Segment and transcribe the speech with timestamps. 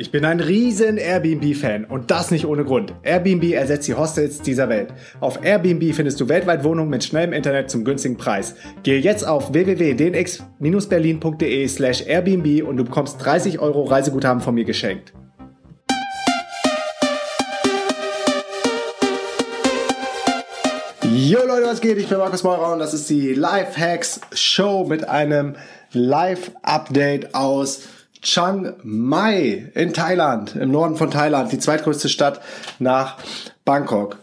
[0.00, 2.94] Ich bin ein riesen Airbnb-Fan und das nicht ohne Grund.
[3.02, 4.94] Airbnb ersetzt die Hostels dieser Welt.
[5.18, 8.54] Auf Airbnb findest du weltweit Wohnungen mit schnellem Internet zum günstigen Preis.
[8.84, 15.12] Gehe jetzt auf www.dnx-berlin.de slash Airbnb und du bekommst 30 Euro Reiseguthaben von mir geschenkt.
[21.12, 21.98] Jo Leute, was geht?
[21.98, 25.56] Ich bin Markus Meurer und das ist die Lifehacks Show mit einem
[25.92, 27.80] Live-Update aus
[28.22, 32.40] Chiang Mai in Thailand, im Norden von Thailand, die zweitgrößte Stadt
[32.78, 33.16] nach
[33.64, 34.18] Bangkok.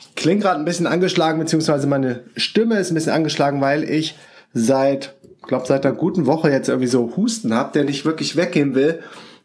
[0.00, 4.16] Ich klinge gerade ein bisschen angeschlagen, beziehungsweise meine Stimme ist ein bisschen angeschlagen, weil ich
[4.54, 8.74] seit, glaube seit einer guten Woche jetzt irgendwie so Husten habe, der nicht wirklich weggehen
[8.74, 9.00] will.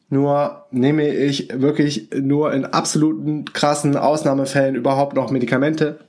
[0.09, 5.99] Nur nehme ich wirklich nur in absoluten krassen Ausnahmefällen überhaupt noch Medikamente.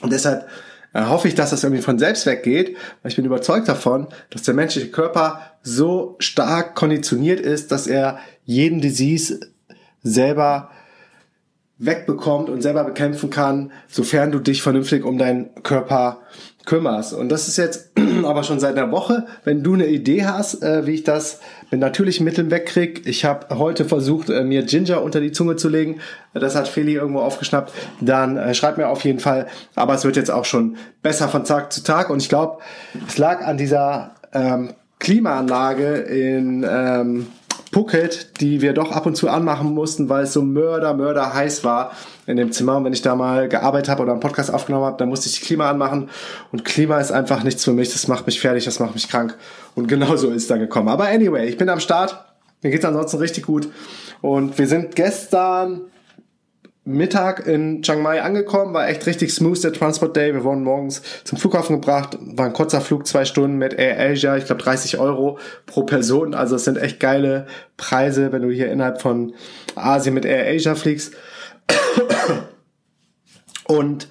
[0.00, 0.46] Und deshalb
[0.92, 4.42] äh, hoffe ich, dass das irgendwie von selbst weggeht, weil ich bin überzeugt davon, dass
[4.42, 9.40] der menschliche Körper so stark konditioniert ist, dass er jeden Disease
[10.02, 10.70] selber
[11.78, 16.20] wegbekommt und selber bekämpfen kann, sofern du dich vernünftig um deinen Körper
[16.68, 17.14] kümmerst.
[17.14, 17.92] Und das ist jetzt
[18.24, 19.26] aber schon seit einer Woche.
[19.44, 23.58] Wenn du eine Idee hast, äh, wie ich das mit natürlichen Mitteln wegkriege, ich habe
[23.58, 26.00] heute versucht, äh, mir Ginger unter die Zunge zu legen.
[26.34, 27.72] Das hat Feli irgendwo aufgeschnappt.
[28.00, 29.46] Dann äh, schreib mir auf jeden Fall.
[29.76, 32.10] Aber es wird jetzt auch schon besser von Tag zu Tag.
[32.10, 32.58] Und ich glaube,
[33.06, 34.74] es lag an dieser ähm,
[35.08, 37.28] Klimaanlage in ähm,
[37.72, 41.64] Phuket, die wir doch ab und zu anmachen mussten, weil es so mörder, mörder heiß
[41.64, 41.92] war
[42.26, 42.76] in dem Zimmer.
[42.76, 45.40] Und wenn ich da mal gearbeitet habe oder einen Podcast aufgenommen habe, dann musste ich
[45.40, 46.10] die Klima anmachen.
[46.52, 47.90] Und Klima ist einfach nichts für mich.
[47.90, 49.34] Das macht mich fertig, das macht mich krank.
[49.74, 50.88] Und genau so ist da gekommen.
[50.88, 52.22] Aber anyway, ich bin am Start.
[52.60, 53.70] Mir geht's ansonsten richtig gut.
[54.20, 55.86] Und wir sind gestern
[56.88, 60.32] Mittag in Chiang Mai angekommen, war echt richtig smooth der Transport Day.
[60.32, 64.38] Wir wurden morgens zum Flughafen gebracht, war ein kurzer Flug, zwei Stunden mit Air Asia,
[64.38, 66.32] ich glaube 30 Euro pro Person.
[66.32, 69.34] Also es sind echt geile Preise, wenn du hier innerhalb von
[69.74, 71.14] Asien mit Air Asia fliegst.
[73.66, 74.08] Und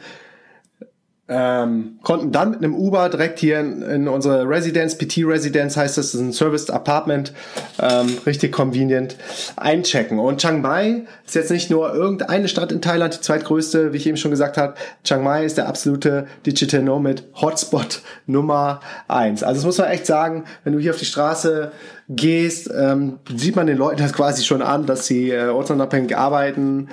[1.30, 5.98] ähm, konnten dann mit einem Uber direkt hier in, in unsere Residence, PT Residence heißt
[5.98, 7.34] das, das ist ein Serviced Apartment,
[7.80, 9.18] ähm, richtig convenient,
[9.58, 10.20] einchecken.
[10.20, 14.08] Und Chiang Mai ist jetzt nicht nur irgendeine Stadt in Thailand, die zweitgrößte, wie ich
[14.08, 14.76] eben schon gesagt habe.
[15.04, 19.44] Chiang Mai ist der absolute Digital Nomad Hotspot Nummer eins.
[19.44, 21.72] Also das muss man echt sagen, wenn du hier auf die Straße
[22.10, 26.88] gehst, ähm, sieht man den Leuten das quasi schon an, dass sie äh, ortsunabhängig arbeiten,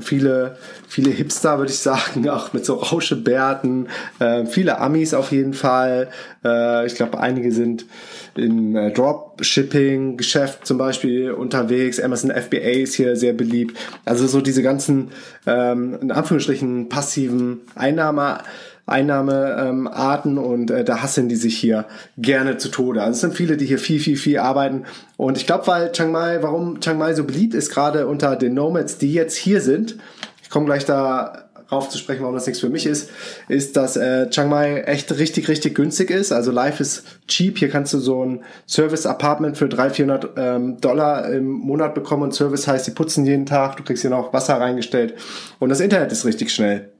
[0.00, 3.88] viele, viele Hipster, würde ich sagen, auch mit so Rauschebärten,
[4.18, 6.08] äh, viele Amis auf jeden Fall.
[6.44, 7.86] Äh, ich glaube, einige sind
[8.34, 11.98] im äh, Dropshipping-Geschäft zum Beispiel unterwegs.
[11.98, 13.78] Amazon FBA ist hier sehr beliebt.
[14.04, 15.10] Also so diese ganzen,
[15.46, 18.40] ähm, in Anführungsstrichen, passiven Einnahme.
[18.88, 23.02] Einnahmearten ähm, und äh, da hasseln die sich hier gerne zu Tode.
[23.02, 24.84] Also es sind viele, die hier viel, viel, viel arbeiten.
[25.16, 28.54] Und ich glaube, weil Chiang Mai, warum Chiang Mai so beliebt ist, gerade unter den
[28.54, 29.96] Nomads, die jetzt hier sind,
[30.42, 33.10] ich komme gleich da rauf zu sprechen, warum das nichts für mich ist,
[33.48, 36.32] ist, dass äh, Chiang Mai echt richtig, richtig günstig ist.
[36.32, 37.58] Also Life ist cheap.
[37.58, 42.22] Hier kannst du so ein Service-Apartment für 300, 400 ähm, Dollar im Monat bekommen.
[42.22, 45.14] Und Service heißt, die putzen jeden Tag, du kriegst hier noch Wasser reingestellt.
[45.58, 46.90] Und das Internet ist richtig schnell.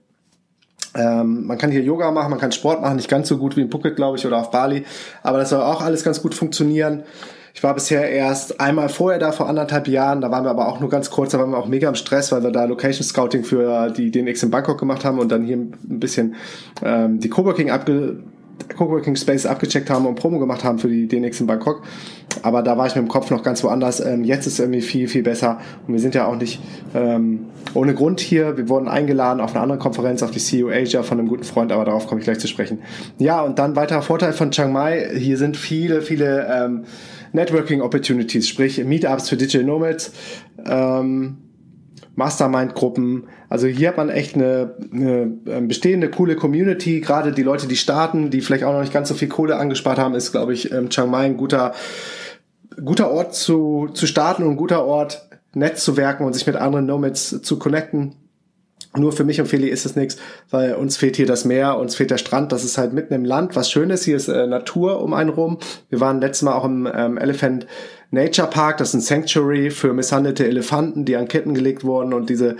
[0.94, 3.62] Ähm, man kann hier Yoga machen, man kann Sport machen, nicht ganz so gut wie
[3.62, 4.84] in Phuket, glaube ich, oder auf Bali,
[5.22, 7.02] aber das soll auch alles ganz gut funktionieren.
[7.54, 10.78] Ich war bisher erst einmal vorher da, vor anderthalb Jahren, da waren wir aber auch
[10.78, 13.42] nur ganz kurz, da waren wir auch mega im Stress, weil wir da Location Scouting
[13.42, 16.36] für die DNX in Bangkok gemacht haben und dann hier ein bisschen
[16.84, 18.18] ähm, die Coworking abge
[18.76, 21.82] Coworking Space abgecheckt haben und Promo gemacht haben für die DNX in Bangkok.
[22.42, 24.00] Aber da war ich mit dem Kopf noch ganz woanders.
[24.00, 25.58] Ähm, jetzt ist es irgendwie viel, viel besser.
[25.86, 26.60] Und wir sind ja auch nicht
[26.94, 28.56] ähm, ohne Grund hier.
[28.56, 31.72] Wir wurden eingeladen auf eine andere Konferenz, auf die CEO Asia von einem guten Freund,
[31.72, 32.80] aber darauf komme ich gleich zu sprechen.
[33.18, 35.08] Ja, und dann weiterer Vorteil von Chiang Mai.
[35.16, 36.84] Hier sind viele, viele ähm,
[37.32, 40.12] Networking Opportunities, sprich Meetups für Digital Nomads.
[40.66, 41.38] Ähm,
[42.18, 43.28] Mastermind-Gruppen.
[43.48, 47.00] Also hier hat man echt eine, eine ähm, bestehende, coole Community.
[47.00, 49.98] Gerade die Leute, die starten, die vielleicht auch noch nicht ganz so viel Kohle angespart
[49.98, 51.74] haben, ist, glaube ich, ähm, Chiang Mai ein guter,
[52.84, 56.56] guter Ort zu, zu starten und ein guter Ort, nett zu werken und sich mit
[56.56, 58.16] anderen Nomads zu connecten.
[58.96, 60.16] Nur für mich und Feli ist es nichts,
[60.50, 62.50] weil uns fehlt hier das Meer, uns fehlt der Strand.
[62.50, 63.54] Das ist halt mitten im Land.
[63.54, 65.58] Was schön ist, hier ist äh, Natur um einen rum.
[65.88, 67.66] Wir waren letztes Mal auch im ähm, Elephant
[68.10, 68.78] Nature Park.
[68.78, 72.56] Das ist ein Sanctuary für misshandelte Elefanten, die an Ketten gelegt wurden und diese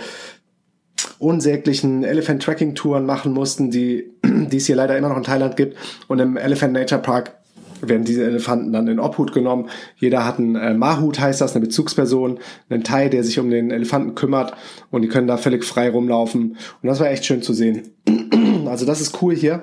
[1.19, 5.57] unsäglichen Elephant Tracking Touren machen mussten, die, die es hier leider immer noch in Thailand
[5.57, 5.77] gibt.
[6.07, 7.35] Und im Elephant Nature Park
[7.81, 9.69] werden diese Elefanten dann in Obhut genommen.
[9.97, 13.71] Jeder hat einen äh, Mahut, heißt das, eine Bezugsperson, einen Thai, der sich um den
[13.71, 14.55] Elefanten kümmert
[14.91, 16.57] und die können da völlig frei rumlaufen.
[16.83, 17.95] Und das war echt schön zu sehen.
[18.67, 19.63] Also das ist cool hier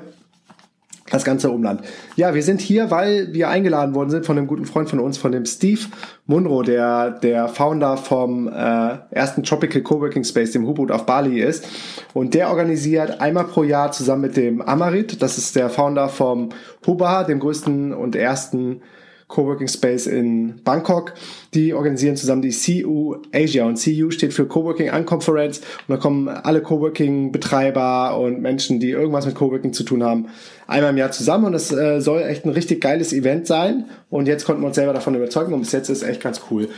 [1.12, 1.82] das ganze Umland.
[2.16, 5.20] Ja, wir sind hier, weil wir eingeladen worden sind von einem guten Freund von uns,
[5.20, 5.82] von dem Steve
[6.26, 11.68] Munro, der der Founder vom äh, ersten Tropical Coworking Space, dem Hubut auf Bali ist.
[12.14, 16.50] Und der organisiert einmal pro Jahr zusammen mit dem Amarit, das ist der Founder vom
[16.88, 18.82] Huba, dem größten und ersten
[19.28, 21.14] Coworking Space in Bangkok.
[21.54, 23.66] Die organisieren zusammen die CU Asia.
[23.66, 28.92] Und CU steht für Coworking Unconference und da kommen alle Coworking Betreiber und Menschen, die
[28.92, 30.28] irgendwas mit Coworking zu tun haben,
[30.68, 31.46] einmal im Jahr zusammen.
[31.46, 33.86] Und das äh, soll echt ein richtig geiles Event sein.
[34.10, 35.54] Und jetzt konnten wir uns selber davon überzeugen.
[35.54, 36.70] Und bis jetzt ist es echt ganz cool.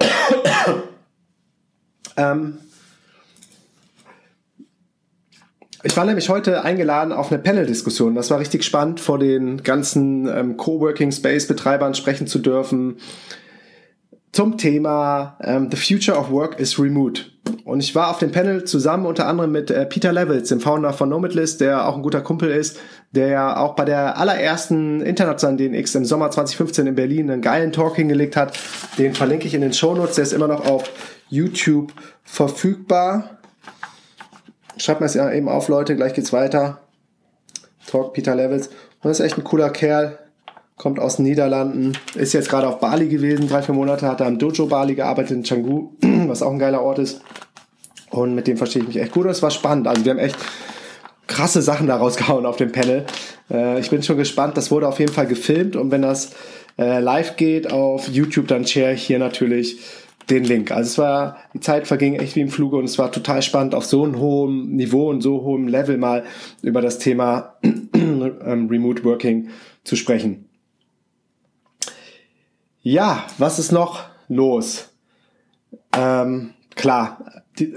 [2.16, 2.58] ähm,
[5.86, 8.14] Ich war nämlich heute eingeladen auf eine Panel-Diskussion.
[8.14, 12.96] Das war richtig spannend, vor den ganzen ähm, Coworking Space-Betreibern sprechen zu dürfen
[14.32, 17.22] zum Thema ähm, The Future of Work is Remote.
[17.64, 20.92] Und ich war auf dem Panel zusammen unter anderem mit äh, Peter Levels, dem Founder
[20.92, 22.80] von Nomadlist, der auch ein guter Kumpel ist,
[23.12, 27.72] der ja auch bei der allerersten internationalen DNX im Sommer 2015 in Berlin einen geilen
[27.72, 28.58] Talk hingelegt hat.
[28.98, 30.90] Den verlinke ich in den Shownotes, der ist immer noch auf
[31.28, 31.92] YouTube
[32.24, 33.38] verfügbar.
[34.76, 36.80] Schreibt mir es ja eben auf, Leute, gleich geht's weiter.
[37.86, 38.68] Talk Peter Levels.
[38.68, 40.18] Und das ist echt ein cooler Kerl.
[40.76, 41.92] Kommt aus den Niederlanden.
[42.16, 44.08] Ist jetzt gerade auf Bali gewesen, drei, vier Monate.
[44.08, 45.90] Hat er am Dojo Bali gearbeitet in Canggu,
[46.26, 47.20] was auch ein geiler Ort ist.
[48.10, 49.24] Und mit dem verstehe ich mich echt gut.
[49.24, 49.86] Und es war spannend.
[49.86, 50.36] Also wir haben echt
[51.26, 53.04] krasse Sachen da rausgehauen auf dem Panel.
[53.50, 54.56] Äh, ich bin schon gespannt.
[54.56, 55.76] Das wurde auf jeden Fall gefilmt.
[55.76, 56.32] Und wenn das
[56.78, 59.78] äh, live geht auf YouTube, dann share ich hier natürlich
[60.30, 60.70] den Link.
[60.70, 63.74] Also es war, die Zeit verging echt wie im Fluge und es war total spannend,
[63.74, 66.24] auf so einem hohen Niveau und so hohem Level mal
[66.62, 69.48] über das Thema ähm, Remote Working
[69.84, 70.48] zu sprechen.
[72.80, 74.90] Ja, was ist noch los?
[75.96, 77.74] Ähm, klar, die,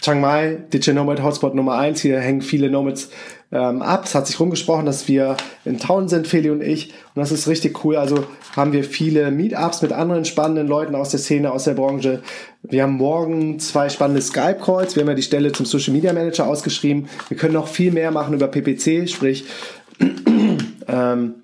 [0.00, 2.00] Chiang Mai, Digital Nomad Hotspot Nummer eins.
[2.00, 3.10] Hier hängen viele Nomads
[3.50, 4.04] ähm, ab.
[4.04, 6.92] Es hat sich rumgesprochen, dass wir in Town sind, Feli und ich.
[7.14, 7.96] Und das ist richtig cool.
[7.96, 8.24] Also
[8.54, 12.22] haben wir viele Meetups mit anderen spannenden Leuten aus der Szene, aus der Branche.
[12.62, 14.94] Wir haben morgen zwei spannende Skype-Calls.
[14.94, 17.08] Wir haben ja die Stelle zum Social Media Manager ausgeschrieben.
[17.28, 19.46] Wir können noch viel mehr machen über PPC, sprich
[20.88, 21.34] ähm,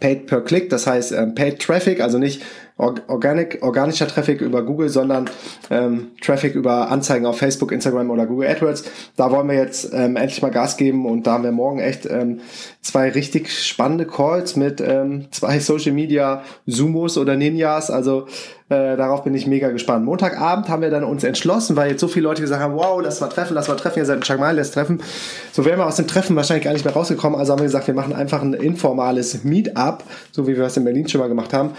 [0.00, 2.42] Paid per Click, das heißt ähm, Paid Traffic, also nicht
[2.78, 5.30] Organic, organischer Traffic über Google, sondern
[5.70, 8.84] ähm, Traffic über Anzeigen auf Facebook, Instagram oder Google AdWords.
[9.16, 12.04] Da wollen wir jetzt ähm, endlich mal Gas geben und da haben wir morgen echt
[12.04, 12.40] ähm,
[12.82, 17.90] zwei richtig spannende Calls mit ähm, zwei Social Media Sumos oder Ninjas.
[17.90, 18.26] Also
[18.68, 20.04] äh, darauf bin ich mega gespannt.
[20.04, 23.22] Montagabend haben wir dann uns entschlossen, weil jetzt so viele Leute gesagt haben, wow, lass
[23.22, 25.00] mal treffen, lass mal treffen, ihr seid in Chiang Mai, lass treffen.
[25.50, 27.38] So wären wir aus dem Treffen wahrscheinlich gar nicht mehr rausgekommen.
[27.38, 30.84] Also haben wir gesagt, wir machen einfach ein informales Meetup, so wie wir es in
[30.84, 31.70] Berlin schon mal gemacht haben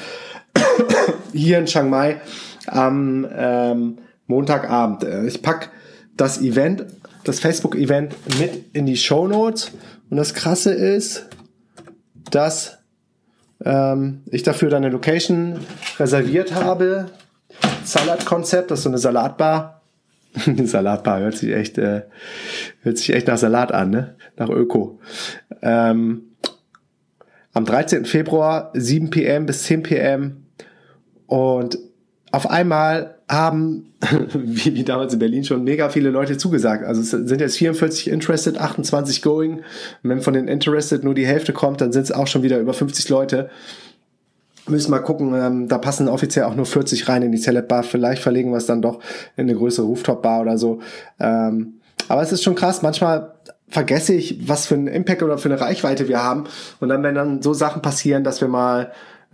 [1.33, 2.21] hier in Chiang Mai
[2.67, 5.03] am ähm, Montagabend.
[5.03, 5.71] Äh, ich pack
[6.15, 6.85] das Event,
[7.23, 9.71] das Facebook-Event mit in die Show Notes.
[10.09, 11.27] Und das Krasse ist,
[12.31, 12.77] dass
[13.63, 15.59] ähm, ich dafür dann eine Location
[15.99, 17.07] reserviert habe.
[17.83, 19.81] Salatkonzept, das ist so eine Salatbar.
[20.45, 22.03] eine Salatbar hört sich echt, äh,
[22.81, 24.15] hört sich echt nach Salat an, ne?
[24.35, 24.99] Nach Öko.
[25.61, 26.23] Ähm,
[27.53, 28.05] am 13.
[28.05, 30.46] Februar 7 pm bis 10 pm
[31.27, 31.77] und
[32.31, 33.93] auf einmal haben,
[34.33, 36.85] wie, wie damals in Berlin schon, mega viele Leute zugesagt.
[36.85, 39.57] Also es sind jetzt 44 interested, 28 going.
[40.03, 42.59] Und wenn von den interested nur die Hälfte kommt, dann sind es auch schon wieder
[42.59, 43.49] über 50 Leute.
[44.67, 47.83] Müssen mal gucken, ähm, da passen offiziell auch nur 40 rein in die Celeb Bar.
[47.83, 48.99] Vielleicht verlegen wir es dann doch
[49.37, 50.79] in eine größere Rooftop Bar oder so.
[51.19, 51.75] Ähm,
[52.09, 52.81] aber es ist schon krass.
[52.81, 53.33] Manchmal
[53.69, 56.45] vergesse ich, was für einen Impact oder für eine Reichweite wir haben.
[56.79, 58.91] Und dann, wenn dann so Sachen passieren, dass wir mal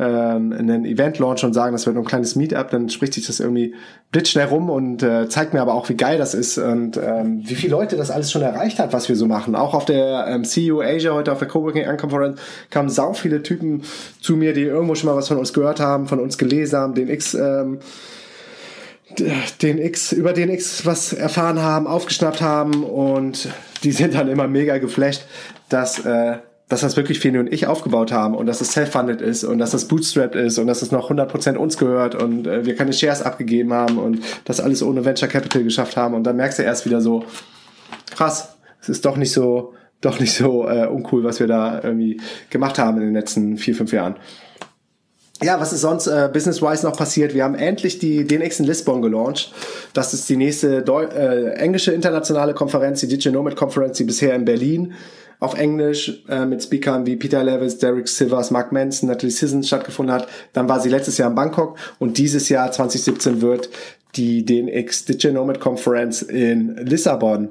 [0.08, 3.40] ähm, einen Event launch und sagen, das wird ein kleines Meetup, dann spricht sich das
[3.40, 3.76] irgendwie
[4.12, 7.56] blitzschnell rum und äh, zeigt mir aber auch, wie geil das ist und ähm, wie
[7.56, 9.56] viele Leute das alles schon erreicht hat, was wir so machen.
[9.56, 13.84] Auch auf der ähm, CU Asia heute auf der Coworking Unconference kamen sau viele Typen
[14.22, 16.94] zu mir, die irgendwo schon mal was von uns gehört haben, von uns gelesen haben,
[16.94, 17.80] den X ähm,
[19.62, 23.48] den X, über den X was erfahren haben, aufgeschnappt haben und
[23.84, 25.26] die sind dann immer mega geflasht,
[25.70, 26.38] dass äh,
[26.70, 29.72] dass das wirklich Feni und ich aufgebaut haben und dass es self-funded ist und dass
[29.72, 33.22] das bootstrapped ist und dass es noch 100% uns gehört und äh, wir keine Shares
[33.22, 36.86] abgegeben haben und das alles ohne Venture Capital geschafft haben und dann merkst du erst
[36.86, 37.26] wieder so,
[38.16, 42.20] krass, es ist doch nicht so, doch nicht so äh, uncool, was wir da irgendwie
[42.50, 44.16] gemacht haben in den letzten vier, fünf Jahren.
[45.42, 47.34] Ja, was ist sonst äh, business-wise noch passiert?
[47.34, 49.52] Wir haben endlich die DNX in Lisbon gelauncht.
[49.94, 54.36] Das ist die nächste Deu äh, englische internationale Konferenz, die Digital Nomad Conference, die bisher
[54.36, 54.94] in Berlin
[55.40, 60.14] auf Englisch äh, mit Speakern wie Peter Levis, Derek Silvers, Mark Manson, Natalie Sissons stattgefunden
[60.14, 60.28] hat.
[60.54, 63.70] Dann war sie letztes Jahr in Bangkok und dieses Jahr 2017 wird
[64.16, 67.50] die DNX Digital Nomad Conference in Lissabon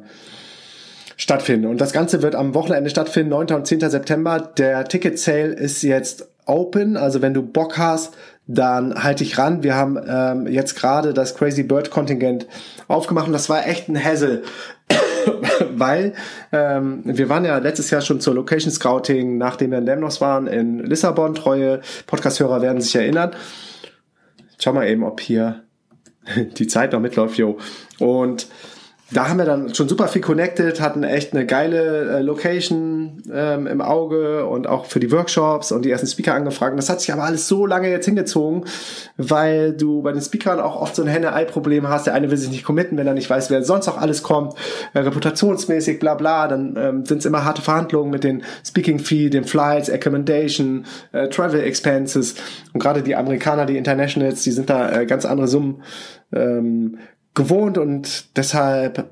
[1.16, 1.66] stattfinden.
[1.66, 3.48] Und das Ganze wird am Wochenende stattfinden, 9.
[3.52, 3.80] und 10.
[3.90, 4.38] September.
[4.56, 8.14] Der Ticket Sale ist jetzt open, also wenn du Bock hast,
[8.46, 9.62] dann halt dich ran.
[9.62, 12.46] Wir haben ähm, jetzt gerade das Crazy Bird Kontingent
[12.88, 14.42] aufgemacht und das war echt ein Hassel.
[15.76, 16.14] weil
[16.52, 20.46] ähm, wir waren ja letztes Jahr schon zur Location Scouting, nachdem wir in Lemnos waren,
[20.46, 21.34] in Lissabon.
[21.34, 23.32] Treue Podcast-Hörer werden sich erinnern.
[24.58, 25.62] Schau mal eben, ob hier
[26.58, 27.58] die Zeit noch mitläuft, jo.
[27.98, 28.46] Und
[29.12, 33.66] da haben wir dann schon super viel connected, hatten echt eine geile äh, Location ähm,
[33.66, 36.76] im Auge und auch für die Workshops und die ersten Speaker angefragt.
[36.78, 38.64] Das hat sich aber alles so lange jetzt hingezogen,
[39.16, 42.06] weil du bei den Speakern auch oft so ein Henne-Ei-Problem hast.
[42.06, 44.54] Der eine will sich nicht committen, wenn er nicht weiß, wer sonst auch alles kommt,
[44.94, 46.48] äh, reputationsmäßig, bla bla.
[46.48, 51.60] Dann ähm, sind es immer harte Verhandlungen mit den Speaking-Fee, den Flights, Accommodation, äh, Travel
[51.60, 52.34] Expenses.
[52.72, 55.82] Und gerade die Amerikaner, die Internationals, die sind da äh, ganz andere Summen
[56.32, 56.98] ähm,
[57.34, 59.10] gewohnt und deshalb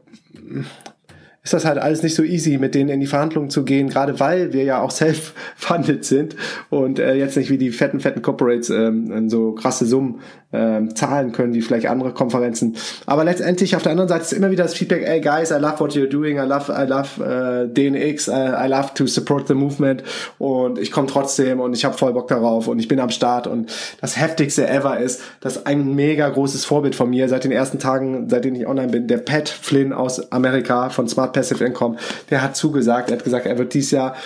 [1.43, 4.21] ist das halt alles nicht so easy, mit denen in die Verhandlungen zu gehen, gerade
[4.21, 6.37] weil wir ja auch self-funded sind
[6.69, 10.21] und äh, jetzt nicht wie die fetten, fetten Corporates ähm, so krasse Summen
[10.53, 12.77] ähm, zahlen können, wie vielleicht andere Konferenzen.
[13.07, 15.79] Aber letztendlich auf der anderen Seite ist immer wieder das Feedback, hey guys, I love
[15.79, 19.55] what you're doing, I love, I love uh, DNX, I, I love to support the
[19.55, 20.03] movement
[20.39, 23.47] und ich komme trotzdem und ich habe voll Bock darauf und ich bin am Start
[23.47, 27.79] und das heftigste ever ist, dass ein mega großes Vorbild von mir seit den ersten
[27.79, 31.97] Tagen, seitdem ich online bin, der Pat Flynn aus Amerika von Smart Passive Income,
[32.31, 34.17] der hat zugesagt, er hat gesagt, er wird dieses Jahr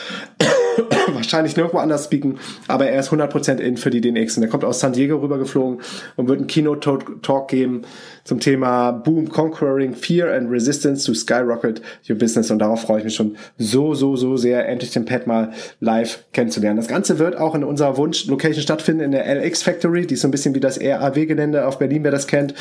[1.24, 2.38] wahrscheinlich nirgendwo anders speaken,
[2.68, 5.80] aber er ist 100% in für die DNX und er kommt aus San Diego rübergeflogen
[6.16, 7.82] und wird einen Keynote-Talk geben
[8.24, 12.50] zum Thema Boom, Conquering Fear and Resistance to Skyrocket Your Business.
[12.50, 16.24] Und darauf freue ich mich schon so, so, so sehr, endlich den Pat mal live
[16.32, 16.78] kennenzulernen.
[16.78, 20.06] Das Ganze wird auch in unserer Wunsch-Location stattfinden, in der LX Factory.
[20.06, 22.54] Die ist so ein bisschen wie das RAW-Gelände auf Berlin, wer das kennt.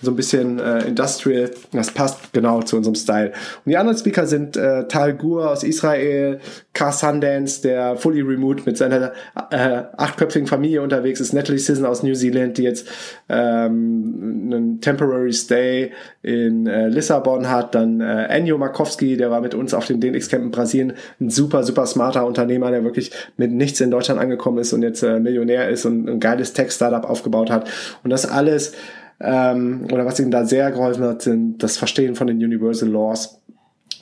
[0.00, 1.50] So ein bisschen äh, Industrial.
[1.72, 3.32] Das passt genau zu unserem Style.
[3.64, 6.40] Und die anderen Speaker sind äh, Tal Gur aus Israel,
[6.72, 9.12] Car Sundance, der fully remote mit seiner
[9.50, 12.88] äh, achtköpfigen Familie unterwegs ist, Natalie Sisson aus New Zealand, die jetzt
[13.28, 15.92] ähm, einen Temporary Stay
[16.22, 20.28] in äh, Lissabon hat, dann äh, Ennio Markowski, der war mit uns auf dem DNX
[20.28, 24.58] Camp in Brasilien, ein super, super smarter Unternehmer, der wirklich mit nichts in Deutschland angekommen
[24.58, 27.70] ist und jetzt äh, Millionär ist und ein geiles Tech-Startup aufgebaut hat.
[28.02, 28.72] Und das alles,
[29.20, 33.38] ähm, oder was ihm da sehr geholfen hat, sind das Verstehen von den Universal Laws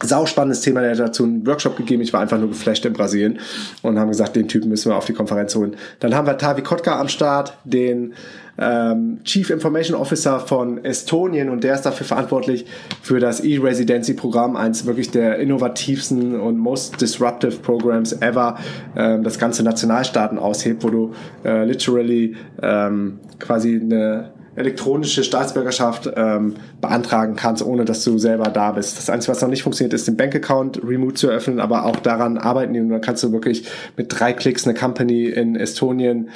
[0.02, 2.02] Sau spannendes Thema, der hat dazu einen Workshop gegeben.
[2.02, 3.38] Ich war einfach nur geflasht in Brasilien
[3.83, 5.76] und haben gesagt, den Typen müssen wir auf die Konferenz holen.
[6.00, 8.14] Dann haben wir Tavi Kotka am Start, den
[8.59, 12.66] ähm, Chief Information Officer von Estonien und der ist dafür verantwortlich
[13.02, 18.59] für das E-Residency-Programm, eins wirklich der innovativsten und most disruptive Programs ever,
[18.97, 21.12] ähm, das ganze Nationalstaaten aushebt, wo du
[21.45, 28.73] äh, literally ähm, quasi eine elektronische Staatsbürgerschaft ähm, beantragen kannst, ohne dass du selber da
[28.73, 28.99] bist.
[28.99, 32.38] Das Einzige, was noch nicht funktioniert, ist den Bankaccount remote zu öffnen, aber auch daran
[32.38, 36.30] arbeiten die und dann kannst du wirklich mit drei Klicks eine Company in Estonien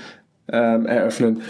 [0.48, 1.42] ähm, eröffnen.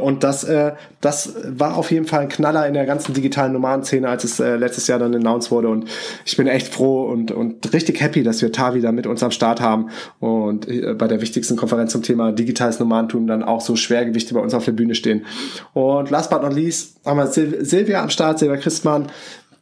[0.00, 4.08] Und das, äh, das war auf jeden Fall ein Knaller in der ganzen digitalen Nomadenszene,
[4.08, 5.68] als es äh, letztes Jahr dann announced wurde.
[5.68, 5.88] Und
[6.24, 9.30] ich bin echt froh und, und richtig happy, dass wir Tavi da mit uns am
[9.30, 13.76] Start haben und äh, bei der wichtigsten Konferenz zum Thema digitales Nomadentum dann auch so
[13.76, 15.24] Schwergewichte bei uns auf der Bühne stehen.
[15.72, 19.06] Und last but not least haben wir Sil Silvia am Start, Silvia Christmann,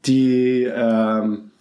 [0.07, 1.52] die ähm,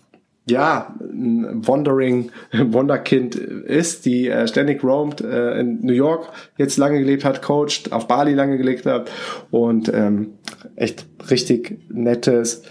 [0.50, 7.00] ja, ein Wandering Wonderkind ist, die äh, ständig roamt, äh, in New York jetzt lange
[7.00, 9.12] gelebt hat, coacht, auf Bali lange gelebt hat
[9.52, 10.34] und ähm,
[10.76, 12.64] echt richtig nettes,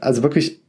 [0.00, 0.61] also wirklich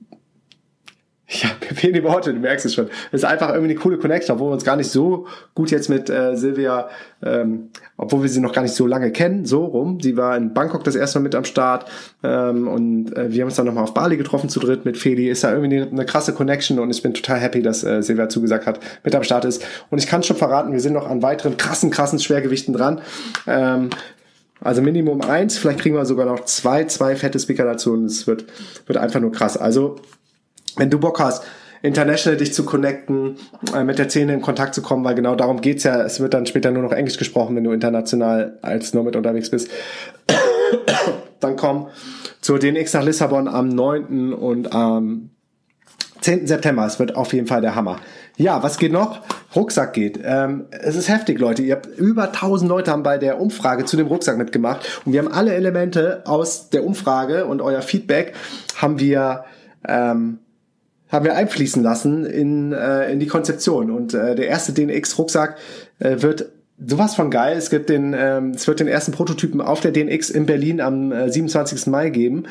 [1.28, 2.88] ja, mir fehlen die Worte, du merkst es schon.
[3.12, 5.26] Es ist einfach irgendwie eine coole Connection, obwohl wir uns gar nicht so
[5.56, 6.90] gut jetzt mit äh, Silvia,
[7.24, 10.00] ähm, obwohl wir sie noch gar nicht so lange kennen, so rum.
[10.02, 11.90] Sie war in Bangkok das erste Mal mit am Start
[12.24, 15.30] ähm, und äh, wir haben uns dann nochmal auf Bali getroffen zu dritt mit Feli.
[15.30, 18.28] Ist da irgendwie eine, eine krasse Connection und ich bin total happy, dass äh, Silvia
[18.28, 19.66] zugesagt hat, mit am Start ist.
[19.90, 23.02] Und ich kann schon verraten, wir sind noch an weiteren krassen, krassen Schwergewichten dran.
[23.48, 23.92] Ähm,
[24.60, 28.28] also Minimum eins, vielleicht kriegen wir sogar noch zwei, zwei fette Speaker dazu und es
[28.28, 28.46] wird,
[28.86, 29.58] wird einfach nur krass.
[29.58, 29.98] Also
[30.78, 31.44] wenn du Bock hast,
[31.82, 33.36] international dich zu connecten,
[33.76, 36.02] äh, mit der Szene in Kontakt zu kommen, weil genau darum geht's ja.
[36.02, 39.70] Es wird dann später nur noch Englisch gesprochen, wenn du international als Nomad unterwegs bist.
[41.40, 41.90] dann komm
[42.42, 44.34] zur DNX nach Lissabon am 9.
[44.34, 45.30] und am
[46.22, 46.48] 10.
[46.48, 46.86] September.
[46.86, 48.00] Es wird auf jeden Fall der Hammer.
[48.38, 49.22] Ja, was geht noch?
[49.56, 50.20] Rucksack geht.
[50.24, 51.62] Ähm, es ist heftig, Leute.
[51.62, 55.20] Ihr habt über 1000 Leute haben bei der Umfrage zu dem Rucksack mitgemacht und wir
[55.20, 58.34] haben alle Elemente aus der Umfrage und euer Feedback
[58.78, 59.44] haben wir
[59.88, 60.40] ähm,
[61.14, 63.92] haben wir einfließen lassen in, äh, in die Konzeption.
[63.92, 65.58] Und äh, der erste DNX-Rucksack
[66.00, 66.50] äh, wird
[66.86, 67.56] sowas von geil.
[67.56, 71.12] Es gibt den, ähm, es wird den ersten Prototypen auf der DNX in Berlin am
[71.12, 71.86] äh, 27.
[71.86, 72.46] Mai geben.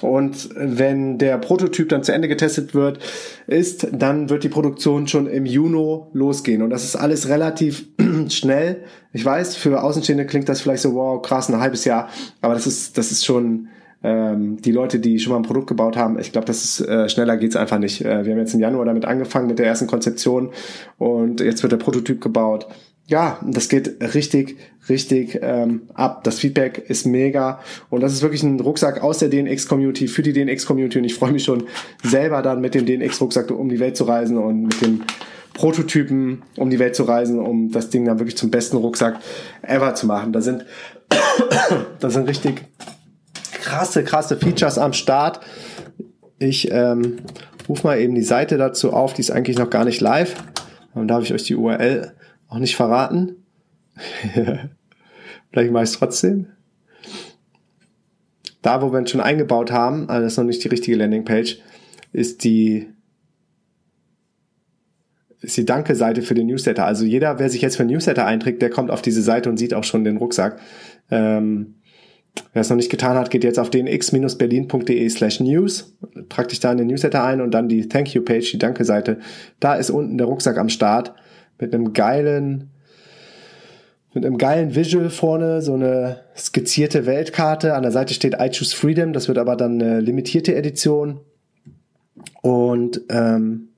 [0.00, 3.00] Und wenn der Prototyp dann zu Ende getestet wird,
[3.46, 5.66] ist, dann wird die Produktion schon im Juni
[6.14, 6.62] losgehen.
[6.62, 7.84] Und das ist alles relativ
[8.28, 8.84] schnell.
[9.12, 12.08] Ich weiß, für Außenstehende klingt das vielleicht so, wow, krass, ein halbes Jahr.
[12.40, 13.68] Aber das ist, das ist schon,
[14.02, 17.08] ähm, die Leute, die schon mal ein Produkt gebaut haben, ich glaube, das ist äh,
[17.08, 18.04] schneller geht's einfach nicht.
[18.04, 20.50] Äh, wir haben jetzt im Januar damit angefangen mit der ersten Konzeption
[20.98, 22.66] und jetzt wird der Prototyp gebaut
[23.08, 24.56] ja, das geht richtig,
[24.88, 26.24] richtig ähm, ab.
[26.24, 30.32] Das Feedback ist mega und das ist wirklich ein Rucksack aus der DNX-Community für die
[30.32, 31.64] DNX-Community und ich freue mich schon
[32.02, 35.02] selber dann mit dem DNX-Rucksack um die Welt zu reisen und mit dem
[35.54, 39.20] Prototypen um die Welt zu reisen, um das Ding dann wirklich zum besten Rucksack
[39.62, 40.32] ever zu machen.
[40.32, 40.66] Da sind,
[42.00, 42.64] da sind richtig
[43.66, 45.40] krasse, krasse Features am Start.
[46.38, 47.18] Ich ähm,
[47.68, 50.34] rufe mal eben die Seite dazu auf, die ist eigentlich noch gar nicht live.
[50.94, 52.12] Dann darf ich euch die URL
[52.48, 53.44] auch nicht verraten.
[55.50, 56.46] Vielleicht mache ich es trotzdem.
[58.62, 61.58] Da, wo wir uns schon eingebaut haben, also das ist noch nicht die richtige Landingpage,
[62.12, 62.88] ist die
[65.40, 66.86] ist die Danke-Seite für den Newsletter.
[66.86, 69.74] Also jeder, wer sich jetzt für Newsletter einträgt, der kommt auf diese Seite und sieht
[69.74, 70.58] auch schon den Rucksack.
[71.10, 71.76] Ähm,
[72.52, 75.96] wer es noch nicht getan hat, geht jetzt auf dnx-berlin.de slash news,
[76.28, 79.18] tragt dich da in den Newsletter ein und dann die Thank You-Page, die Danke-Seite.
[79.60, 81.14] Da ist unten der Rucksack am Start
[81.58, 82.70] mit einem geilen,
[84.14, 87.74] mit einem geilen Visual vorne, so eine skizzierte Weltkarte.
[87.74, 91.20] An der Seite steht I Choose Freedom, das wird aber dann eine limitierte Edition.
[92.42, 93.68] Und ähm,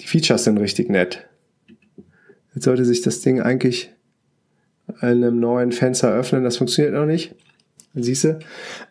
[0.00, 1.26] die Features sind richtig nett.
[2.54, 3.93] Jetzt sollte sich das Ding eigentlich
[5.00, 6.44] einem neuen Fenster öffnen.
[6.44, 7.34] Das funktioniert noch nicht.
[7.94, 8.38] Siehst du?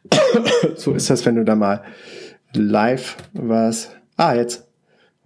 [0.75, 1.83] so ist das, wenn du da mal
[2.53, 3.91] live was.
[4.17, 4.67] Ah, jetzt.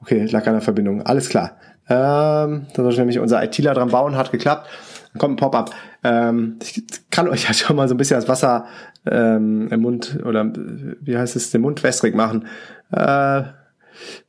[0.02, 1.02] Okay, lag an der Verbindung.
[1.02, 1.58] Alles klar.
[1.90, 4.68] Ähm, da sollte nämlich unser ITler dran bauen, hat geklappt.
[5.14, 5.72] Dann kommt ein Pop-up.
[6.04, 8.66] Ähm, ich kann euch ja schon mal so ein bisschen das Wasser
[9.06, 10.46] ähm, im Mund oder
[11.02, 12.48] wie heißt es, den Mund wässrig machen.
[12.92, 13.44] Äh,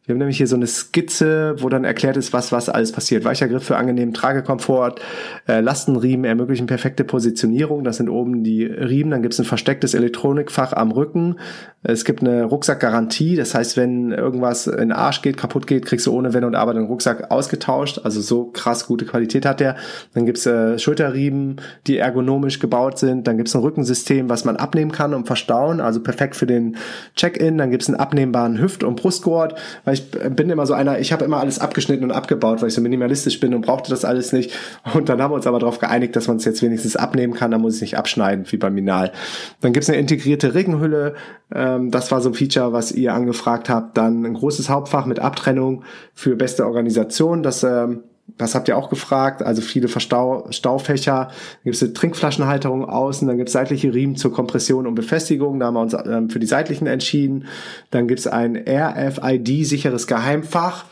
[0.09, 3.27] wir haben nämlich hier so eine Skizze, wo dann erklärt ist, was was alles passiert.
[3.27, 5.03] Weicher Griff für angenehmen Tragekomfort,
[5.47, 7.85] äh, Lastenriemen ermöglichen perfekte Positionierung.
[7.85, 9.11] Das sind oben die Riemen.
[9.11, 11.37] Dann gibt es ein verstecktes Elektronikfach am Rücken.
[11.83, 13.37] Es gibt eine Rucksackgarantie.
[13.37, 16.55] Das heißt, wenn irgendwas in den Arsch geht, kaputt geht, kriegst du ohne Wenn und
[16.55, 18.01] Aber den Rucksack ausgetauscht.
[18.03, 19.77] Also so krass gute Qualität hat der.
[20.15, 23.27] Dann gibt's äh, Schulterriemen, die ergonomisch gebaut sind.
[23.27, 25.83] Dann gibt's ein Rückensystem, was man abnehmen kann und verstauen.
[25.83, 26.79] Also perfekt für den
[27.15, 27.59] Check-in.
[27.59, 31.25] Dann gibt's einen abnehmbaren Hüft- und Brustgurt, weil ich bin immer so einer, ich habe
[31.25, 34.53] immer alles abgeschnitten und abgebaut, weil ich so minimalistisch bin und brauchte das alles nicht.
[34.95, 37.51] Und dann haben wir uns aber darauf geeinigt, dass man es jetzt wenigstens abnehmen kann,
[37.51, 39.13] dann muss ich nicht abschneiden, wie beim Minal.
[39.61, 41.15] Dann gibt's eine integrierte Regenhülle,
[41.55, 43.97] ähm, das war so ein Feature, was ihr angefragt habt.
[43.97, 45.85] Dann ein großes Hauptfach mit Abtrennung
[46.15, 48.05] für beste Organisation, das ähm,
[48.39, 51.27] das habt ihr auch gefragt, also viele Verstaufächer.
[51.27, 55.59] Dann gibt es eine Trinkflaschenhalterung außen, dann gibt es seitliche Riemen zur Kompression und Befestigung,
[55.59, 57.47] da haben wir uns ähm, für die seitlichen entschieden.
[57.91, 60.85] Dann gibt es ein RFID-sicheres Geheimfach.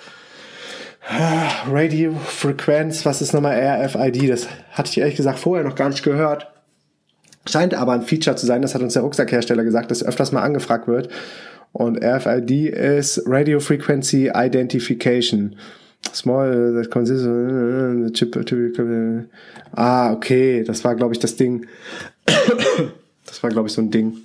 [1.71, 4.29] Radio-Frequenz, was ist nochmal RFID?
[4.29, 6.53] Das hatte ich ehrlich gesagt vorher noch gar nicht gehört.
[7.49, 10.43] Scheint aber ein Feature zu sein, das hat uns der Rucksackhersteller gesagt, das öfters mal
[10.43, 11.09] angefragt wird.
[11.73, 15.55] Und RFID ist Radio Frequency Identification.
[16.13, 19.29] Small, that consists of chip, chip,
[19.75, 21.67] Ah, okay, das war, glaube ich, das Ding.
[23.27, 24.19] das war, glaube ich, so ein Ding.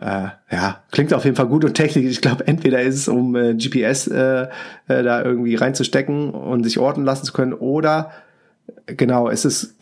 [0.00, 2.06] Äh, ja, klingt auf jeden Fall gut und technisch.
[2.06, 4.48] Ich glaube, entweder ist es, um äh, GPS äh,
[4.88, 8.10] äh, da irgendwie reinzustecken und sich orten lassen zu können, oder
[8.86, 9.76] genau, es ist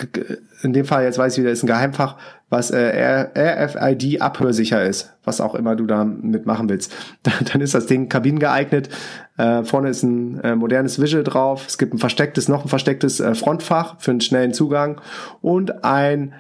[0.63, 2.17] in dem Fall, jetzt weiß ich wieder, ist ein Geheimfach,
[2.51, 6.95] was äh, RFID abhörsicher ist, was auch immer du da mitmachen willst.
[7.53, 8.89] Dann ist das Ding kabinengeeignet.
[9.37, 11.67] Äh, vorne ist ein äh, modernes Visual drauf.
[11.67, 15.01] Es gibt ein verstecktes, noch ein verstecktes äh, Frontfach für einen schnellen Zugang
[15.43, 16.35] und ein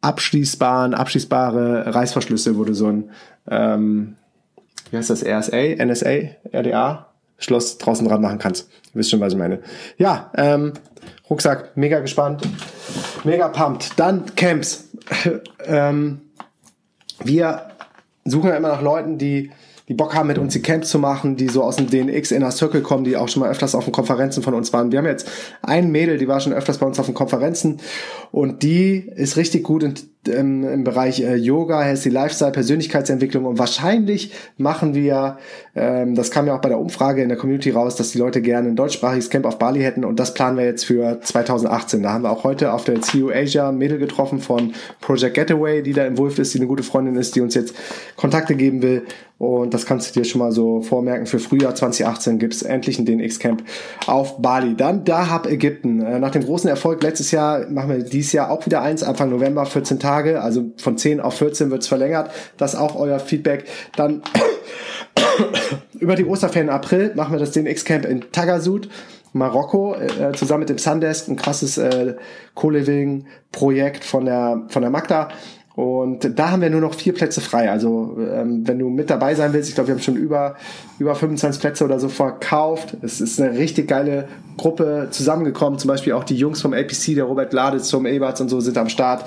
[0.00, 3.10] abschließbaren, abschließbare Reißverschlüsse, wo du so ein,
[3.48, 4.16] ähm,
[4.90, 7.06] wie heißt das, RSA, NSA, RDA,
[7.38, 8.70] Schloss draußen dran machen kannst.
[8.86, 9.60] Ihr wisst schon, was ich meine.
[9.96, 10.72] Ja, ähm,
[11.30, 12.42] Rucksack, mega gespannt,
[13.24, 13.92] mega pumped.
[13.96, 14.88] Dann Camps.
[15.64, 16.22] ähm,
[17.22, 17.70] wir
[18.24, 19.50] suchen ja immer nach Leuten, die
[19.90, 22.52] die Bock haben, mit uns die Camps zu machen, die so aus dem DNX Inner
[22.52, 24.92] Circle kommen, die auch schon mal öfters auf den Konferenzen von uns waren.
[24.92, 25.28] Wir haben jetzt
[25.62, 27.80] ein Mädel, die war schon öfters bei uns auf den Konferenzen
[28.30, 29.94] und die ist richtig gut in
[30.28, 35.38] im, im Bereich äh, Yoga, Healthy Lifestyle, Persönlichkeitsentwicklung und wahrscheinlich machen wir,
[35.74, 38.42] ähm, das kam ja auch bei der Umfrage in der Community raus, dass die Leute
[38.42, 42.02] gerne ein deutschsprachiges Camp auf Bali hätten und das planen wir jetzt für 2018.
[42.02, 45.92] Da haben wir auch heute auf der CU Asia Mädel getroffen von Project Getaway, die
[45.92, 47.74] da im Wolf ist, die eine gute Freundin ist, die uns jetzt
[48.16, 49.02] Kontakte geben will
[49.40, 51.24] und das kannst du dir schon mal so vormerken.
[51.24, 53.62] Für Frühjahr 2018 gibt's endlich ein DNX-Camp
[54.06, 54.76] auf Bali.
[54.76, 56.02] Dann Dahab Ägypten.
[56.02, 59.30] Äh, nach dem großen Erfolg letztes Jahr machen wir dieses Jahr auch wieder eins, Anfang
[59.30, 60.09] November, 14 Tage.
[60.10, 62.30] Also von 10 auf 14 wird's verlängert.
[62.56, 63.64] Das auch euer Feedback.
[63.96, 64.22] Dann
[65.98, 68.88] über die Osterferien April machen wir das DNX-Camp in Tagasud.
[69.32, 72.16] Marokko äh, zusammen mit dem Sundesk, ein krasses äh,
[72.54, 75.28] Co-Living-Projekt von der von der Magda.
[75.76, 77.70] Und da haben wir nur noch vier Plätze frei.
[77.70, 80.56] Also ähm, wenn du mit dabei sein willst, ich glaube, wir haben schon über,
[80.98, 82.96] über 25 Plätze oder so verkauft.
[83.02, 84.28] Es ist eine richtig geile
[84.60, 85.78] Gruppe zusammengekommen.
[85.78, 88.76] Zum Beispiel auch die Jungs vom APC, der Robert Gladitz, Tom Eberts und so sind
[88.76, 89.24] am Start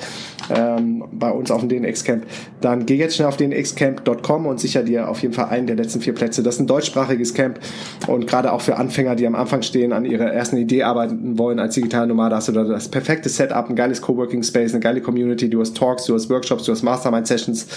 [0.54, 2.24] ähm, bei uns auf dem DNX-Camp.
[2.62, 6.02] Dann geh jetzt schnell auf dnxcamp.com und sicher dir auf jeden Fall einen der letzten
[6.02, 6.44] vier Plätze.
[6.44, 7.60] Das ist ein deutschsprachiges Camp
[8.08, 11.58] und gerade auch für Anfänger, die am Anfang stehen, an ihrer ersten Idee arbeiten wollen
[11.58, 15.02] als digitale Nomade, hast du da das perfekte Setup, ein geiles Coworking Space, eine geile
[15.02, 17.68] Community, du hast Talks, du hast Workshops, du hast Mastermind-Sessions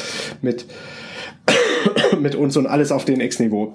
[0.42, 0.66] mit,
[2.20, 3.72] mit uns und alles auf DNX-Niveau.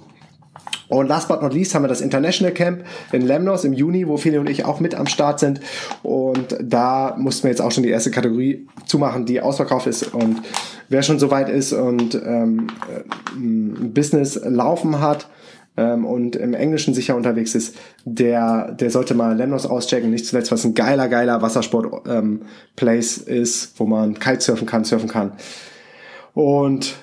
[0.92, 4.18] Und last but not least haben wir das International Camp in Lemnos im Juni, wo
[4.18, 5.62] Feli und ich auch mit am Start sind.
[6.04, 10.14] Und da mussten wir jetzt auch schon die erste Kategorie zumachen, die ausverkauft ist.
[10.14, 10.42] Und
[10.90, 12.68] wer schon so weit ist und ähm,
[13.34, 15.30] ein Business laufen hat,
[15.78, 20.10] ähm, und im Englischen sicher unterwegs ist, der, der sollte mal Lemnos auschecken.
[20.10, 25.32] Nicht zuletzt, was ein geiler, geiler Wassersport-Place ähm, ist, wo man Kitesurfen kann, surfen kann.
[26.34, 26.96] Und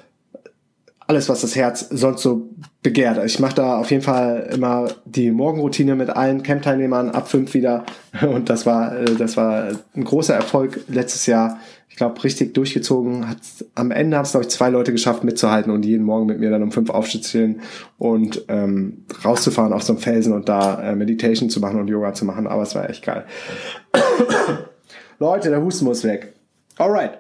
[1.07, 2.51] alles, was das Herz sonst so
[2.88, 3.22] begehrt.
[3.22, 7.85] Ich mache da auf jeden Fall immer die Morgenroutine mit allen Camp-Teilnehmern ab fünf wieder.
[8.22, 11.59] Und das war, äh, das war ein großer Erfolg letztes Jahr.
[11.90, 13.29] Ich glaube, richtig durchgezogen.
[13.29, 13.37] Hat,
[13.74, 16.48] am Ende haben es, glaube ich, zwei Leute geschafft mitzuhalten und jeden Morgen mit mir
[16.48, 17.61] dann um fünf aufzustehen
[17.98, 22.14] und ähm, rauszufahren auf so einem Felsen und da äh, Meditation zu machen und Yoga
[22.14, 22.46] zu machen.
[22.46, 23.27] Aber es war echt geil.
[25.18, 26.33] Leute, der Husten muss weg.
[26.79, 27.18] Alright.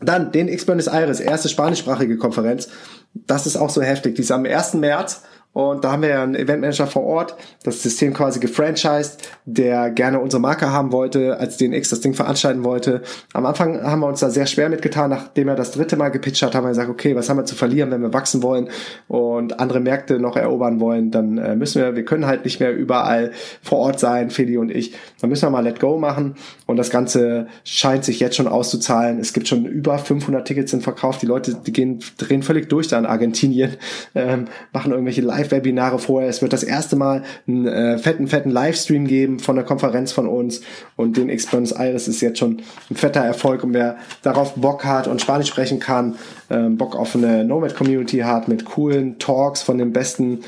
[0.00, 2.68] Dann den X-Buenos Aires, erste spanischsprachige Konferenz
[3.14, 4.16] das ist auch so heftig.
[4.16, 4.74] Die ist am 1.
[4.74, 5.22] März
[5.54, 10.18] und da haben wir ja einen Eventmanager vor Ort, das System quasi gefranchised, der gerne
[10.18, 13.02] unsere Marke haben wollte, als DNX das Ding veranstalten wollte.
[13.32, 16.42] Am Anfang haben wir uns da sehr schwer mitgetan, nachdem er das dritte Mal gepitcht
[16.42, 18.68] hat, haben wir gesagt, okay, was haben wir zu verlieren, wenn wir wachsen wollen
[19.06, 22.74] und andere Märkte noch erobern wollen, dann äh, müssen wir, wir können halt nicht mehr
[22.74, 23.30] überall
[23.62, 24.92] vor Ort sein, Feli und ich.
[25.20, 26.34] Dann müssen wir mal Let Go machen
[26.66, 29.20] und das Ganze scheint sich jetzt schon auszuzahlen.
[29.20, 31.18] Es gibt schon über 500 Tickets in Verkauf.
[31.18, 33.76] Die Leute, die gehen, drehen völlig durch da in Argentinien,
[34.16, 36.28] ähm, machen irgendwelche Live Live-Webinare vorher.
[36.28, 40.26] Es wird das erste Mal einen äh, fetten, fetten Livestream geben von der Konferenz von
[40.26, 40.62] uns
[40.96, 45.06] und den Experience Iris ist jetzt schon ein fetter Erfolg und wer darauf Bock hat
[45.06, 46.16] und Spanisch sprechen kann,
[46.50, 50.40] ähm, Bock auf eine Nomad-Community hat mit coolen Talks von den besten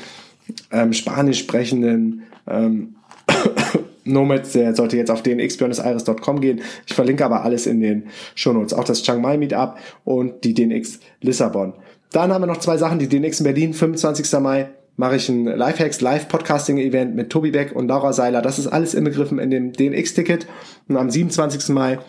[0.71, 2.95] ähm, Spanisch sprechenden ähm,
[4.05, 6.61] Nomads, der sollte jetzt auf dnx-iris.com gehen.
[6.85, 8.73] Ich verlinke aber alles in den Shownotes.
[8.73, 11.73] Auch das Chiang Mai Meetup und die DNX Lissabon.
[12.11, 12.99] Dann haben wir noch zwei Sachen.
[12.99, 14.39] Die DNX in Berlin, 25.
[14.39, 18.41] Mai mache ich ein Lifehacks Live-Podcasting-Event mit Tobi Beck und Laura Seiler.
[18.41, 20.47] Das ist alles inbegriffen in dem DNX-Ticket.
[20.89, 21.69] Und am 27.
[21.69, 21.99] Mai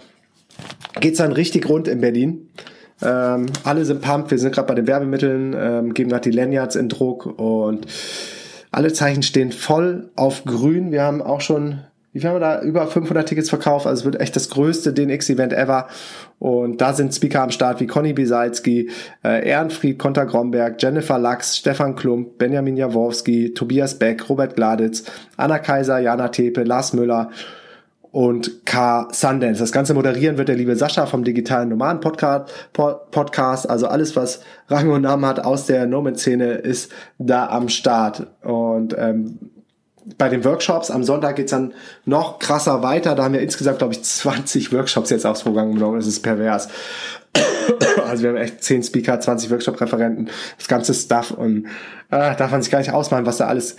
[1.00, 2.48] geht's dann richtig rund in Berlin.
[3.02, 4.30] Ähm, alle sind pumped.
[4.30, 7.86] Wir sind gerade bei den Werbemitteln, ähm, geben gerade die Lanyards in Druck und
[8.70, 10.90] alle Zeichen stehen voll auf grün.
[10.90, 11.80] Wir haben auch schon
[12.12, 12.62] wie viel haben wir da?
[12.62, 13.86] Über 500 Tickets verkauft.
[13.86, 15.88] Also es wird echt das größte DNX-Event ever.
[16.38, 18.90] Und da sind Speaker am Start wie Conny Bisalski,
[19.24, 25.04] äh, Ehrenfried Konter-Gromberg, Jennifer Lachs, Stefan Klump, Benjamin Jaworski, Tobias Beck, Robert Gladitz,
[25.36, 27.30] Anna Kaiser, Jana Tepe, Lars Müller
[28.10, 29.08] und K.
[29.12, 29.60] Sundance.
[29.60, 32.50] Das Ganze moderieren wird der liebe Sascha vom Digitalen Nomaden Podcast.
[32.72, 33.68] Podcast.
[33.68, 38.26] Also alles, was Rang und Namen hat aus der Nomad-Szene, ist da am Start.
[38.42, 39.38] Und ähm,
[40.16, 43.14] bei den Workshops am Sonntag geht's dann noch krasser weiter.
[43.14, 45.98] Da haben wir insgesamt, glaube ich, 20 Workshops jetzt aufs Programm genommen.
[45.98, 46.68] Das ist pervers.
[48.08, 51.66] Also wir haben echt 10 Speaker, 20 Workshop-Referenten, das ganze Stuff und
[52.10, 53.76] äh, darf man sich gar nicht ausmalen, was da alles,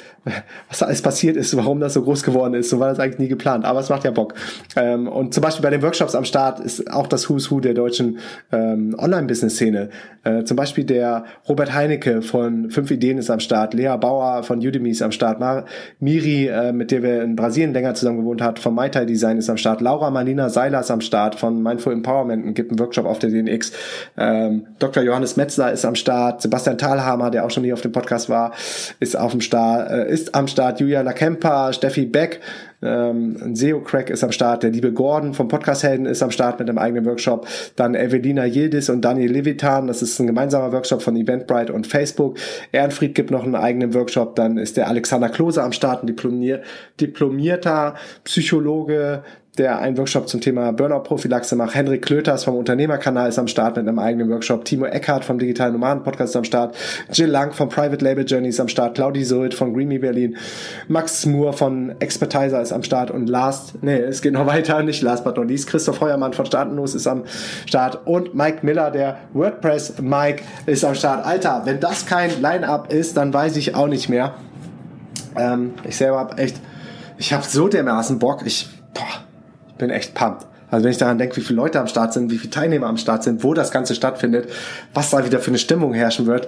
[0.69, 2.69] was da alles passiert ist, warum das so groß geworden ist.
[2.69, 4.35] So war das eigentlich nie geplant, aber es macht ja Bock.
[4.75, 7.73] Ähm, und zum Beispiel bei den Workshops am Start ist auch das Who's Who der
[7.73, 8.19] deutschen
[8.51, 9.89] ähm, Online-Business-Szene.
[10.23, 14.59] Äh, zum Beispiel der Robert Heinecke von Fünf Ideen ist am Start, Lea Bauer von
[14.59, 15.65] Udemy ist am Start, Mar
[15.99, 19.49] Miri, äh, mit der wir in Brasilien länger zusammen gewohnt hat, von MyTie Design ist
[19.49, 23.19] am Start, Laura Marlina Seiler ist am Start von Mindful Empowerment gibt einen Workshop auf
[23.19, 23.71] der DNX.
[24.17, 25.03] Ähm, Dr.
[25.03, 28.53] Johannes Metzler ist am Start, Sebastian Thalhammer, der auch schon hier auf dem Podcast war,
[28.99, 32.41] ist auf dem Start, äh, ist am Start, Julia Nakempa, Steffi Beck,
[32.81, 36.59] ähm, ein SEO-Crack ist am Start, der liebe Gordon vom Podcast Helden ist am Start
[36.59, 41.01] mit einem eigenen Workshop, dann Evelina Yildiz und Daniel Levitan, das ist ein gemeinsamer Workshop
[41.01, 42.37] von Eventbrite und Facebook.
[42.71, 46.61] Ehrenfried gibt noch einen eigenen Workshop, dann ist der Alexander Klose am Start, ein Diplomier
[46.99, 49.23] diplomierter Psychologe,
[49.57, 51.75] der einen Workshop zum Thema Burnout-Prophylaxe macht.
[51.75, 54.63] Henrik Klöters vom Unternehmerkanal ist am Start mit einem eigenen Workshop.
[54.63, 56.75] Timo Eckhardt vom Digitalen Nomaden Podcast ist am Start.
[57.11, 58.95] Jill Lang vom Private Label Journey ist am Start.
[58.95, 60.37] Claudi Sold von Greeny Berlin.
[60.87, 63.11] Max Moore von Expertiser ist am Start.
[63.11, 66.45] Und last, nee, es geht noch weiter, nicht last but not least, Christoph Heuermann von
[66.45, 67.23] Staatenlos ist am
[67.65, 68.07] Start.
[68.07, 71.25] Und Mike Miller, der WordPress Mike, ist am Start.
[71.25, 74.35] Alter, wenn das kein Line-Up ist, dann weiß ich auch nicht mehr.
[75.35, 76.57] Ähm, ich selber hab echt,
[77.17, 78.43] ich habe so dermaßen Bock.
[78.45, 79.28] Ich, boah,
[79.79, 80.45] bin echt pumped.
[80.69, 82.97] Also wenn ich daran denke, wie viele Leute am Start sind, wie viele Teilnehmer am
[82.97, 84.51] Start sind, wo das Ganze stattfindet,
[84.93, 86.47] was da wieder für eine Stimmung herrschen wird.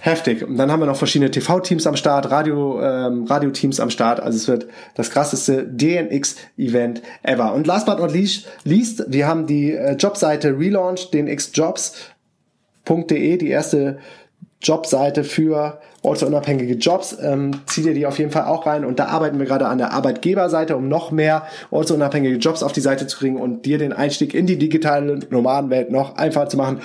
[0.00, 0.46] Heftig.
[0.46, 4.20] Und dann haben wir noch verschiedene TV-Teams am Start, Radio, ähm, Radio-Teams am Start.
[4.20, 7.52] Also es wird das krasseste DNX-Event ever.
[7.54, 13.98] Und last but not least, wir haben die äh, Jobseite relaunched, dnxjobs.de, die erste
[14.62, 17.16] Jobseite für ortsunabhängige Jobs.
[17.20, 18.84] Ähm, zieh dir die auf jeden Fall auch rein.
[18.84, 22.80] Und da arbeiten wir gerade an der Arbeitgeberseite, um noch mehr ortsunabhängige Jobs auf die
[22.80, 26.80] Seite zu kriegen und dir den Einstieg in die digitale Nomadenwelt noch einfacher zu machen.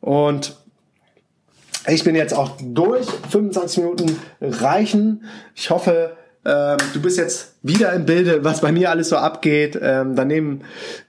[0.00, 0.56] Und
[1.88, 3.06] ich bin jetzt auch durch.
[3.30, 5.24] 25 Minuten reichen.
[5.54, 9.78] Ich hoffe, ähm, du bist jetzt wieder im Bilde, was bei mir alles so abgeht.
[9.80, 10.62] Ähm, daneben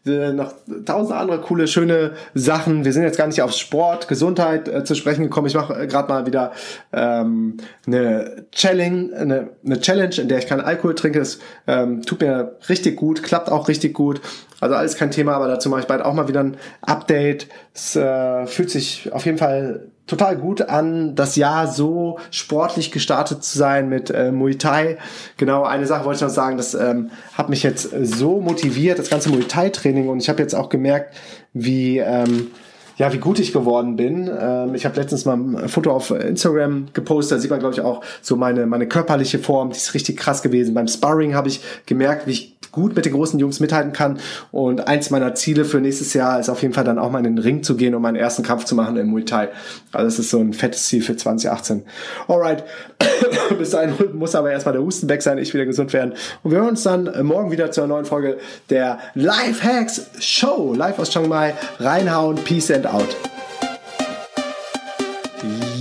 [0.06, 0.54] äh, noch
[0.86, 2.86] tausend andere coole, schöne Sachen.
[2.86, 5.48] Wir sind jetzt gar nicht auf Sport, Gesundheit äh, zu sprechen gekommen.
[5.48, 6.52] Ich mache äh, gerade mal wieder
[6.92, 11.18] ähm, eine Challenge, eine, eine Challenge, in der ich keinen Alkohol trinke.
[11.18, 14.22] Das ähm, tut mir richtig gut, klappt auch richtig gut.
[14.60, 17.48] Also alles kein Thema, aber dazu mache ich bald auch mal wieder ein Update.
[17.74, 23.44] Es äh, fühlt sich auf jeden Fall total gut an, das Jahr so sportlich gestartet
[23.44, 24.98] zu sein mit äh, Muay Thai.
[25.38, 29.10] Genau, eine Sache wollte ich noch sagen, das ähm, hat mich jetzt so motiviert, das
[29.10, 31.16] ganze Muay Thai Training und ich habe jetzt auch gemerkt,
[31.54, 32.52] wie ähm,
[32.98, 34.30] ja, wie gut ich geworden bin.
[34.40, 37.82] Ähm, ich habe letztens mal ein Foto auf Instagram gepostet, da sieht man, glaube ich,
[37.82, 40.74] auch so meine, meine körperliche Form, die ist richtig krass gewesen.
[40.74, 44.20] Beim Sparring habe ich gemerkt, wie ich gut mit den großen Jungs mithalten kann.
[44.52, 47.36] Und eins meiner Ziele für nächstes Jahr ist auf jeden Fall dann auch mal in
[47.36, 49.50] den Ring zu gehen, um meinen ersten Kampf zu machen im Muay Thai.
[49.94, 51.84] Also das ist so ein fettes Ziel für 2018.
[52.28, 52.66] Alright,
[53.58, 56.14] bis dahin muss aber erstmal der Husten weg sein, ich wieder gesund werden.
[56.44, 58.38] Und wir hören uns dann morgen wieder zur neuen Folge
[58.70, 60.74] der Life Hacks Show.
[60.76, 61.54] Live aus Chiang Mai.
[61.80, 63.16] Reinhauen, Peace and out.